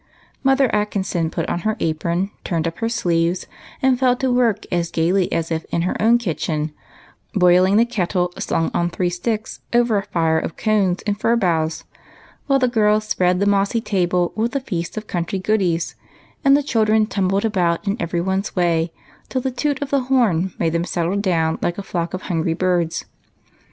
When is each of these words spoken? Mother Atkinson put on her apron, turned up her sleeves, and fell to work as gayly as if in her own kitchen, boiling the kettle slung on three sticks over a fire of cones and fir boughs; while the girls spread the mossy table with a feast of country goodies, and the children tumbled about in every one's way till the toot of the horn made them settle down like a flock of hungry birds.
Mother 0.43 0.67
Atkinson 0.73 1.29
put 1.29 1.47
on 1.47 1.59
her 1.59 1.77
apron, 1.79 2.31
turned 2.43 2.67
up 2.67 2.79
her 2.79 2.89
sleeves, 2.89 3.45
and 3.83 3.99
fell 3.99 4.15
to 4.15 4.31
work 4.33 4.65
as 4.71 4.89
gayly 4.89 5.31
as 5.31 5.51
if 5.51 5.63
in 5.65 5.83
her 5.83 5.95
own 6.01 6.17
kitchen, 6.17 6.71
boiling 7.35 7.77
the 7.77 7.85
kettle 7.85 8.33
slung 8.39 8.71
on 8.73 8.89
three 8.89 9.11
sticks 9.11 9.59
over 9.73 9.99
a 9.99 10.01
fire 10.01 10.39
of 10.39 10.57
cones 10.57 11.03
and 11.05 11.19
fir 11.19 11.35
boughs; 11.35 11.83
while 12.47 12.57
the 12.57 12.67
girls 12.67 13.07
spread 13.07 13.39
the 13.39 13.45
mossy 13.45 13.79
table 13.79 14.33
with 14.35 14.55
a 14.55 14.59
feast 14.61 14.97
of 14.97 15.05
country 15.05 15.37
goodies, 15.37 15.93
and 16.43 16.57
the 16.57 16.63
children 16.63 17.05
tumbled 17.05 17.45
about 17.45 17.87
in 17.87 17.95
every 17.99 18.21
one's 18.21 18.55
way 18.55 18.91
till 19.29 19.39
the 19.41 19.51
toot 19.51 19.83
of 19.83 19.91
the 19.91 20.05
horn 20.05 20.51
made 20.57 20.73
them 20.73 20.83
settle 20.83 21.15
down 21.15 21.59
like 21.61 21.77
a 21.77 21.83
flock 21.83 22.15
of 22.15 22.23
hungry 22.23 22.55
birds. 22.55 23.05